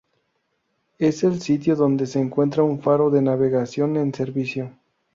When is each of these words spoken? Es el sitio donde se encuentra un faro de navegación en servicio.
Es 0.97 1.23
el 1.23 1.39
sitio 1.41 1.75
donde 1.75 2.07
se 2.07 2.19
encuentra 2.19 2.63
un 2.63 2.81
faro 2.81 3.11
de 3.11 3.21
navegación 3.21 3.97
en 3.97 4.11
servicio. 4.11 4.71